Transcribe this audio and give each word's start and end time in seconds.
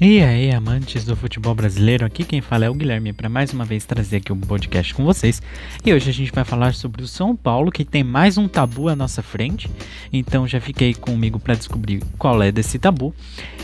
E 0.00 0.22
aí, 0.22 0.52
amantes 0.52 1.04
do 1.04 1.16
futebol 1.16 1.56
brasileiro, 1.56 2.06
aqui 2.06 2.22
quem 2.22 2.40
fala 2.40 2.64
é 2.64 2.70
o 2.70 2.74
Guilherme 2.74 3.12
para 3.12 3.28
mais 3.28 3.52
uma 3.52 3.64
vez 3.64 3.84
trazer 3.84 4.18
aqui 4.18 4.32
um 4.32 4.38
podcast 4.38 4.94
com 4.94 5.04
vocês. 5.04 5.42
E 5.84 5.92
hoje 5.92 6.08
a 6.08 6.12
gente 6.12 6.30
vai 6.30 6.44
falar 6.44 6.72
sobre 6.72 7.02
o 7.02 7.08
São 7.08 7.34
Paulo, 7.34 7.72
que 7.72 7.84
tem 7.84 8.04
mais 8.04 8.38
um 8.38 8.46
tabu 8.46 8.88
à 8.88 8.94
nossa 8.94 9.24
frente. 9.24 9.68
Então 10.12 10.46
já 10.46 10.60
fiquei 10.60 10.94
comigo 10.94 11.40
para 11.40 11.56
descobrir 11.56 12.00
qual 12.16 12.40
é 12.40 12.52
desse 12.52 12.78
tabu 12.78 13.12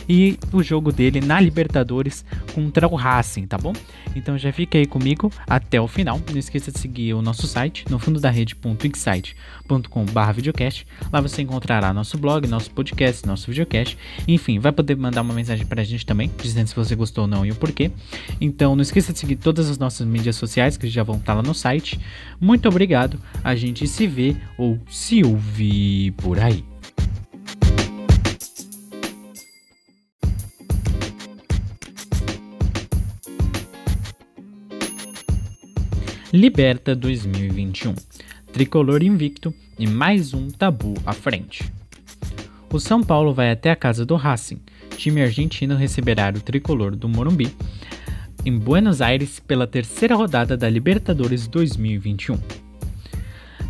e 0.08 0.36
o 0.52 0.60
jogo 0.60 0.90
dele 0.90 1.20
na 1.20 1.40
Libertadores 1.40 2.24
contra 2.52 2.88
o 2.88 2.96
Racing, 2.96 3.46
tá 3.46 3.56
bom? 3.56 3.72
Então 4.14 4.38
já 4.38 4.52
aí 4.74 4.86
comigo 4.86 5.32
até 5.46 5.80
o 5.80 5.88
final. 5.88 6.20
Não 6.30 6.38
esqueça 6.38 6.70
de 6.70 6.78
seguir 6.78 7.14
o 7.14 7.22
nosso 7.22 7.46
site 7.46 7.84
no 7.90 7.98
fundo 7.98 8.20
da 8.20 8.30
rede.excite.com.br 8.30 10.32
videocast. 10.34 10.86
Lá 11.12 11.20
você 11.20 11.42
encontrará 11.42 11.92
nosso 11.92 12.16
blog, 12.16 12.46
nosso 12.46 12.70
podcast, 12.70 13.26
nosso 13.26 13.48
videocast. 13.48 13.98
Enfim, 14.28 14.58
vai 14.58 14.72
poder 14.72 14.96
mandar 14.96 15.22
uma 15.22 15.34
mensagem 15.34 15.66
pra 15.66 15.82
gente 15.82 16.06
também, 16.06 16.23
dizendo 16.26 16.66
se 16.66 16.74
você 16.74 16.94
gostou 16.94 17.22
ou 17.22 17.28
não 17.28 17.44
e 17.44 17.50
o 17.50 17.54
porquê. 17.54 17.90
Então 18.40 18.74
não 18.74 18.82
esqueça 18.82 19.12
de 19.12 19.18
seguir 19.18 19.36
todas 19.36 19.68
as 19.68 19.78
nossas 19.78 20.06
mídias 20.06 20.36
sociais 20.36 20.76
que 20.76 20.88
já 20.88 21.02
vão 21.02 21.16
estar 21.16 21.34
lá 21.34 21.42
no 21.42 21.54
site. 21.54 21.98
Muito 22.40 22.68
obrigado. 22.68 23.18
A 23.42 23.54
gente 23.54 23.86
se 23.86 24.06
vê 24.06 24.36
ou 24.58 24.78
se 24.88 25.22
ouve 25.24 26.12
por 26.12 26.38
aí. 26.38 26.64
Liberta 36.32 36.96
2021. 36.96 37.94
Tricolor 38.52 39.04
invicto 39.04 39.54
e 39.78 39.86
mais 39.86 40.34
um 40.34 40.48
tabu 40.48 40.94
à 41.06 41.12
frente. 41.12 41.72
O 42.72 42.80
São 42.80 43.04
Paulo 43.04 43.32
vai 43.32 43.52
até 43.52 43.70
a 43.70 43.76
casa 43.76 44.04
do 44.04 44.16
Racing. 44.16 44.60
Time 44.96 45.22
argentino 45.22 45.76
receberá 45.76 46.30
o 46.30 46.40
tricolor 46.40 46.96
do 46.96 47.08
Morumbi 47.08 47.54
em 48.44 48.58
Buenos 48.58 49.00
Aires 49.00 49.40
pela 49.40 49.66
terceira 49.66 50.14
rodada 50.14 50.56
da 50.56 50.68
Libertadores 50.68 51.46
2021. 51.46 52.38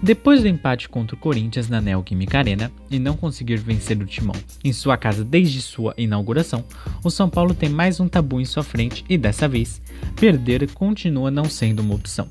Depois 0.03 0.43
do 0.43 0.49
empate 0.49 0.89
contra 0.89 1.17
o 1.17 1.19
Corinthians 1.19 1.69
na 1.69 1.81
Neoquímica 1.81 2.39
Arena 2.39 2.71
e 2.91 2.99
não 2.99 3.17
conseguir 3.17 3.57
vencer 3.57 3.97
o 4.03 4.05
Timão 4.05 4.37
em 4.63 4.73
sua 4.73 4.99
casa 4.99 5.25
desde 5.25 5.63
sua 5.63 5.95
inauguração, 5.97 6.63
o 7.03 7.09
São 7.09 7.31
Paulo 7.31 7.55
tem 7.55 7.71
mais 7.71 8.01
um 8.01 8.09
tabu 8.09 8.39
em 8.39 8.45
sua 8.45 8.63
frente 8.63 9.03
e 9.09 9.17
dessa 9.17 9.49
vez, 9.49 9.81
perder 10.17 10.71
continua 10.73 11.31
não 11.31 11.45
sendo 11.47 11.81
uma 11.81 11.95
opção. 11.95 12.29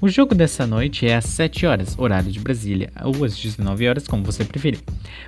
O 0.00 0.08
jogo 0.08 0.32
dessa 0.32 0.64
noite 0.64 1.08
é 1.08 1.16
às 1.16 1.24
7 1.24 1.66
horas, 1.66 1.98
horário 1.98 2.30
de 2.30 2.38
Brasília, 2.38 2.88
ou 3.02 3.24
às 3.24 3.36
19 3.36 3.88
horas, 3.88 4.06
como 4.06 4.22
você 4.22 4.44
preferir, 4.44 4.78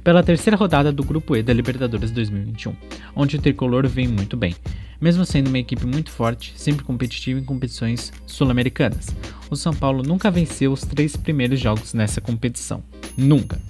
pela 0.05 0.23
terceira 0.23 0.57
rodada 0.57 0.93
do 0.93 1.03
Grupo 1.03 1.35
E 1.35 1.43
da 1.43 1.53
Libertadores 1.53 2.13
2021, 2.13 2.77
onde 3.17 3.35
o 3.35 3.41
tricolor 3.41 3.89
vem 3.89 4.07
muito 4.07 4.37
bem, 4.37 4.55
mesmo 5.01 5.27
sendo 5.27 5.49
uma 5.49 5.59
equipe 5.59 5.85
muito 5.85 6.13
forte, 6.13 6.53
sempre 6.55 6.85
competitiva 6.85 7.41
em 7.41 7.45
competições 7.45 8.13
sul-americanas. 8.29 9.09
O 9.51 9.57
São 9.57 9.75
Paulo 9.75 10.05
nunca 10.05 10.31
venceu 10.31 10.73
os 10.73 10.83
três 10.83 11.17
primeiros 11.17 11.59
jogos 11.59 11.93
nessa 11.93 12.21
competição. 12.21 12.81
Nunca. 13.17 13.61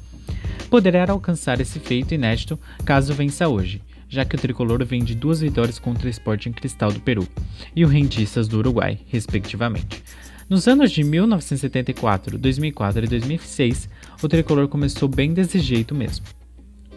Poderá 0.68 1.10
alcançar 1.10 1.62
esse 1.62 1.78
feito 1.78 2.12
inédito 2.12 2.60
caso 2.84 3.14
vença 3.14 3.48
hoje, 3.48 3.80
já 4.06 4.22
que 4.26 4.36
o 4.36 4.38
tricolor 4.38 4.84
vem 4.84 5.02
de 5.02 5.14
duas 5.14 5.40
vitórias 5.40 5.78
contra 5.78 6.08
o 6.08 6.10
Sporting 6.10 6.52
Cristal 6.52 6.92
do 6.92 7.00
Peru 7.00 7.26
e 7.74 7.86
o 7.86 7.88
Rentistas 7.88 8.46
do 8.46 8.58
Uruguai, 8.58 8.98
respectivamente. 9.06 9.99
Nos 10.50 10.66
anos 10.66 10.90
de 10.90 11.04
1974, 11.04 12.36
2004 12.36 13.04
e 13.04 13.08
2006, 13.08 13.88
o 14.20 14.26
tricolor 14.26 14.66
começou 14.66 15.08
bem 15.08 15.32
desse 15.32 15.60
jeito 15.60 15.94
mesmo. 15.94 16.26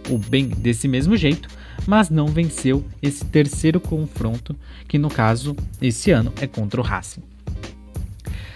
O 0.10 0.18
bem 0.18 0.48
desse 0.48 0.88
mesmo 0.88 1.16
jeito, 1.16 1.48
mas 1.86 2.10
não 2.10 2.26
venceu 2.26 2.84
esse 3.00 3.24
terceiro 3.24 3.80
confronto, 3.80 4.56
que 4.88 4.98
no 4.98 5.08
caso, 5.08 5.56
esse 5.80 6.10
ano, 6.10 6.34
é 6.42 6.48
contra 6.48 6.82
o 6.82 6.84
Racing. 6.84 7.22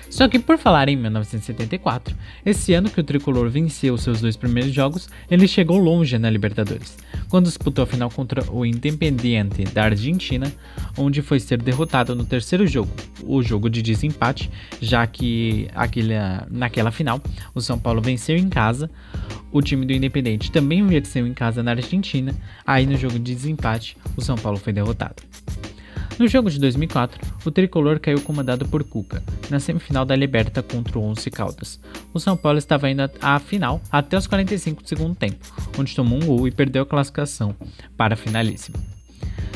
Só 0.09 0.27
que 0.27 0.39
por 0.39 0.57
falar 0.57 0.89
em 0.89 0.95
1974, 0.95 2.15
esse 2.43 2.73
ano 2.73 2.89
que 2.89 2.99
o 2.99 3.03
tricolor 3.03 3.51
venceu 3.51 3.99
seus 3.99 4.19
dois 4.19 4.35
primeiros 4.35 4.73
jogos, 4.73 5.07
ele 5.29 5.47
chegou 5.47 5.77
longe 5.77 6.17
na 6.17 6.27
Libertadores, 6.27 6.97
quando 7.29 7.45
disputou 7.45 7.83
a 7.83 7.87
final 7.87 8.09
contra 8.09 8.43
o 8.51 8.65
Independiente 8.65 9.63
da 9.65 9.83
Argentina, 9.83 10.51
onde 10.97 11.21
foi 11.21 11.39
ser 11.39 11.61
derrotado 11.61 12.15
no 12.15 12.25
terceiro 12.25 12.65
jogo, 12.65 12.91
o 13.23 13.41
jogo 13.41 13.69
de 13.69 13.81
desempate, 13.81 14.49
já 14.81 15.05
que 15.05 15.67
naquela 16.49 16.91
final 16.91 17.21
o 17.53 17.61
São 17.61 17.77
Paulo 17.77 18.01
venceu 18.01 18.37
em 18.37 18.49
casa, 18.49 18.89
o 19.51 19.61
time 19.61 19.85
do 19.85 19.93
Independente 19.93 20.51
também 20.51 20.85
venceu 20.85 21.25
em 21.25 21.33
casa 21.33 21.63
na 21.63 21.71
Argentina, 21.71 22.33
aí 22.65 22.85
no 22.85 22.97
jogo 22.97 23.19
de 23.19 23.33
desempate 23.33 23.97
o 24.15 24.21
São 24.21 24.37
Paulo 24.37 24.57
foi 24.57 24.73
derrotado. 24.73 25.23
No 26.19 26.27
jogo 26.27 26.49
de 26.49 26.59
2004, 26.59 27.21
o 27.45 27.51
tricolor 27.51 27.99
caiu 27.99 28.19
comandado 28.19 28.67
por 28.67 28.83
Cuca, 28.83 29.23
na 29.51 29.59
semifinal 29.59 30.03
da 30.03 30.15
Liberta 30.15 30.63
contra 30.63 30.97
o 30.97 31.03
Once 31.03 31.29
Caldas. 31.29 31.79
O 32.11 32.19
São 32.19 32.35
Paulo 32.35 32.57
estava 32.57 32.89
indo 32.89 33.07
à 33.21 33.37
final 33.37 33.79
até 33.91 34.17
os 34.17 34.25
45 34.25 34.81
do 34.81 34.89
segundo 34.89 35.13
tempo, 35.13 35.45
onde 35.77 35.95
tomou 35.95 36.17
um 36.17 36.25
gol 36.25 36.47
e 36.47 36.51
perdeu 36.51 36.81
a 36.81 36.85
classificação 36.87 37.55
para 37.95 38.15
a 38.15 38.17
finalíssima. 38.17 38.79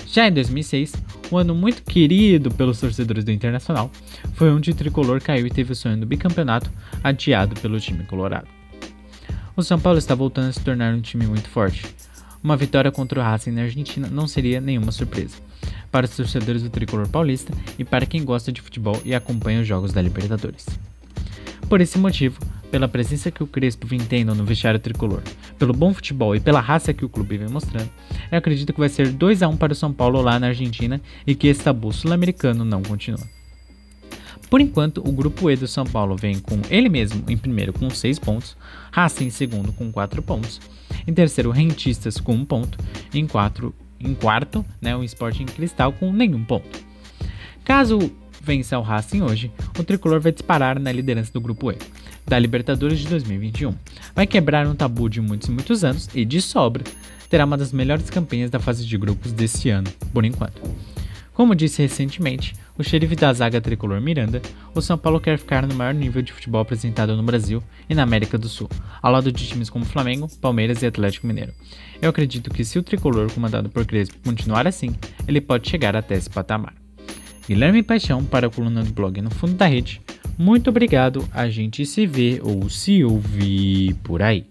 Já 0.06 0.28
em 0.28 0.32
2006, 0.34 0.94
um 1.32 1.38
ano 1.38 1.56
muito 1.56 1.82
querido 1.82 2.52
pelos 2.52 2.80
torcedores 2.80 3.24
do 3.24 3.32
Internacional, 3.32 3.90
foi 4.36 4.52
onde 4.52 4.70
o 4.70 4.76
tricolor 4.76 5.20
caiu 5.20 5.48
e 5.48 5.52
teve 5.52 5.72
o 5.72 5.76
sonho 5.76 5.98
do 5.98 6.06
bicampeonato 6.06 6.70
adiado 7.04 7.60
pelo 7.60 7.80
time 7.80 8.04
colorado. 8.04 8.48
O 9.58 9.64
São 9.64 9.80
Paulo 9.80 9.98
está 9.98 10.14
voltando 10.14 10.50
a 10.50 10.54
se 10.54 10.60
tornar 10.60 10.94
um 10.94 11.02
time 11.02 11.26
muito 11.26 11.50
forte. 11.50 11.88
Uma 12.44 12.56
vitória 12.56 12.92
contra 12.92 13.20
o 13.20 13.24
Racing 13.24 13.52
na 13.52 13.64
Argentina 13.64 14.08
não 14.08 14.28
seria 14.28 14.62
nenhuma 14.62 14.92
surpresa 14.92 15.50
para 15.92 16.06
os 16.06 16.16
torcedores 16.16 16.64
do 16.64 16.70
tricolor 16.70 17.08
paulista 17.08 17.54
e 17.78 17.84
para 17.84 18.06
quem 18.06 18.24
gosta 18.24 18.52
de 18.52 18.62
futebol 18.62 19.00
e 19.04 19.14
acompanha 19.14 19.62
os 19.62 19.68
jogos 19.68 19.92
da 19.92 20.02
Libertadores. 20.02 20.66
Por 21.68 21.82
esse 21.82 21.98
motivo, 21.98 22.40
pela 22.70 22.88
presença 22.88 23.30
que 23.30 23.44
o 23.44 23.48
Crespo 23.48 23.86
vem 23.86 24.00
tendo 24.00 24.34
no 24.34 24.46
vestiário 24.46 24.80
tricolor, 24.80 25.22
pelo 25.60 25.74
bom 25.74 25.94
futebol 25.94 26.36
e 26.36 26.40
pela 26.40 26.62
raça 26.62 26.94
que 26.94 27.06
o 27.06 27.10
clube 27.10 27.38
vem 27.38 27.50
mostrando, 27.50 27.90
eu 28.32 28.38
acredito 28.38 28.74
que 28.74 28.80
vai 28.80 28.90
ser 28.90 29.10
2 29.10 29.44
a 29.44 29.48
1 29.48 29.58
para 29.58 29.74
o 29.74 29.76
São 29.76 29.92
Paulo 29.92 30.22
lá 30.22 30.40
na 30.40 30.48
Argentina 30.48 31.02
e 31.28 31.36
que 31.36 31.48
esse 31.48 31.64
tabu 31.64 31.92
sul-americano 31.92 32.64
não 32.64 32.82
continua. 32.82 33.20
Por 34.50 34.60
enquanto, 34.60 34.98
o 34.98 35.12
grupo 35.14 35.50
E 35.50 35.56
do 35.56 35.66
São 35.66 35.86
Paulo 35.86 36.18
vem 36.18 36.38
com 36.40 36.60
ele 36.70 36.90
mesmo 36.90 37.24
em 37.30 37.38
primeiro 37.38 37.72
com 37.72 37.90
6 37.90 38.20
pontos, 38.20 38.58
Racing 38.92 39.28
em 39.28 39.30
segundo 39.30 39.72
com 39.72 39.90
4 39.92 40.22
pontos, 40.22 40.60
em 41.08 41.14
terceiro 41.14 41.52
Rentistas 41.52 42.20
com 42.20 42.34
1 42.34 42.46
ponto, 42.46 42.78
em, 43.14 43.26
quatro, 43.26 43.74
em 44.04 44.14
quarto 44.14 44.66
né, 44.82 44.96
o 44.96 45.04
Sporting 45.04 45.46
Cristal 45.46 45.94
com 45.94 46.12
nenhum 46.12 46.44
ponto. 46.44 46.80
Caso 47.64 48.12
vença 48.42 48.78
o 48.80 48.82
Racing 48.82 49.22
hoje, 49.22 49.52
o 49.78 49.84
tricolor 49.84 50.20
vai 50.20 50.32
disparar 50.32 50.80
na 50.80 50.92
liderança 50.92 51.32
do 51.32 51.40
grupo 51.40 51.72
E 51.72 51.78
da 52.26 52.40
Libertadores 52.40 53.00
de 53.00 53.08
2021. 53.08 53.74
Vai 54.16 54.26
quebrar 54.26 54.68
um 54.68 54.76
tabu 54.76 55.10
de 55.10 55.22
muitos 55.22 55.48
e 55.48 55.52
muitos 55.52 55.84
anos 55.84 56.10
e 56.14 56.26
de 56.26 56.42
sobra 56.42 56.84
terá 57.30 57.46
uma 57.46 57.58
das 57.58 57.72
melhores 57.72 58.10
campanhas 58.10 58.50
da 58.50 58.60
fase 58.60 58.86
de 58.86 58.98
grupos 58.98 59.32
deste 59.32 59.70
ano, 59.70 59.90
por 60.14 60.26
enquanto. 60.26 60.62
Como 61.34 61.56
disse 61.56 61.82
recentemente 61.82 62.56
o 62.82 62.84
xerife 62.84 63.16
da 63.16 63.32
zaga 63.32 63.62
tricolor 63.62 64.02
Miranda, 64.02 64.42
o 64.74 64.82
São 64.82 64.98
Paulo 64.98 65.20
quer 65.20 65.38
ficar 65.38 65.68
no 65.68 65.76
maior 65.76 65.94
nível 65.94 66.22
de 66.24 66.34
futebol 66.34 66.62
apresentado 66.62 67.16
no 67.16 67.22
Brasil 67.22 67.62
e 67.88 67.94
na 67.94 68.02
América 68.02 68.40
do 68.40 68.50
Sul, 68.50 68.68
ao 69.02 69.12
lado 69.12 69.32
de 69.32 69.48
times 69.48 69.70
como 69.70 69.86
Flamengo, 69.86 70.28
Palmeiras 70.42 70.82
e 70.82 70.88
Atlético 70.88 71.28
Mineiro. 71.28 71.54
Eu 72.02 72.10
acredito 72.10 72.50
que 72.50 72.66
se 72.66 72.80
o 72.80 72.84
tricolor 72.84 73.32
comandado 73.32 73.70
por 73.70 73.86
Crespo 73.86 74.18
continuar 74.24 74.68
assim, 74.68 74.96
ele 75.28 75.40
pode 75.40 75.70
chegar 75.70 75.96
até 75.96 76.16
esse 76.16 76.30
patamar. 76.30 76.74
Guilherme 77.48 77.84
Paixão 77.84 78.26
para 78.26 78.48
a 78.48 78.50
coluna 78.50 78.84
do 78.84 78.92
blog 78.92 79.22
No 79.22 79.30
Fundo 79.30 79.54
da 79.54 79.68
Rede. 79.68 80.02
Muito 80.36 80.72
obrigado, 80.72 81.28
a 81.32 81.48
gente 81.48 81.86
se 81.86 82.08
vê 82.08 82.42
ou 82.44 82.68
se 82.68 83.04
ouve 83.04 83.94
por 84.04 84.24
aí. 84.24 84.44